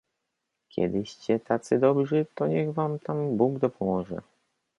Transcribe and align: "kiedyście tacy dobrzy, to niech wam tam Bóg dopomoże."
"kiedyście 0.69 1.39
tacy 1.39 1.79
dobrzy, 1.79 2.25
to 2.35 2.47
niech 2.47 2.73
wam 2.73 2.99
tam 2.99 3.37
Bóg 3.37 3.59
dopomoże." 3.59 4.21